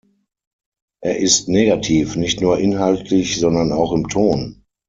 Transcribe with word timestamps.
Er 1.01 1.19
ist 1.19 1.47
negativ, 1.47 2.15
nicht 2.15 2.41
nur 2.41 2.57
inhaltlich, 2.57 3.39
sondern 3.39 3.71
auch 3.71 3.91
im 3.91 4.07
Ton. 4.07 4.65